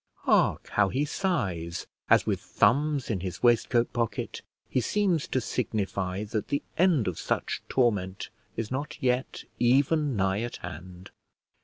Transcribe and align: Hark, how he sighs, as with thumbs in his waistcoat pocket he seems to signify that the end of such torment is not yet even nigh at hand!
Hark, 0.21 0.69
how 0.69 0.89
he 0.89 1.05
sighs, 1.05 1.85
as 2.09 2.25
with 2.25 2.39
thumbs 2.39 3.11
in 3.11 3.19
his 3.19 3.43
waistcoat 3.43 3.93
pocket 3.93 4.41
he 4.67 4.81
seems 4.81 5.27
to 5.27 5.39
signify 5.39 6.23
that 6.23 6.47
the 6.47 6.63
end 6.75 7.07
of 7.07 7.19
such 7.19 7.61
torment 7.69 8.29
is 8.57 8.71
not 8.71 8.97
yet 8.99 9.43
even 9.59 10.15
nigh 10.15 10.41
at 10.41 10.55
hand! 10.55 11.11